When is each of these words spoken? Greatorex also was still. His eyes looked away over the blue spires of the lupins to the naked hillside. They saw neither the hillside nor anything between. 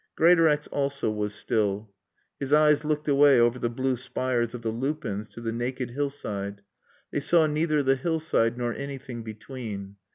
Greatorex 0.17 0.65
also 0.71 1.11
was 1.11 1.35
still. 1.35 1.91
His 2.39 2.51
eyes 2.51 2.83
looked 2.83 3.07
away 3.07 3.39
over 3.39 3.59
the 3.59 3.69
blue 3.69 3.95
spires 3.95 4.55
of 4.55 4.63
the 4.63 4.71
lupins 4.71 5.29
to 5.29 5.41
the 5.41 5.51
naked 5.53 5.91
hillside. 5.91 6.61
They 7.11 7.19
saw 7.19 7.45
neither 7.45 7.83
the 7.83 7.97
hillside 7.97 8.57
nor 8.57 8.73
anything 8.73 9.21
between. 9.21 9.97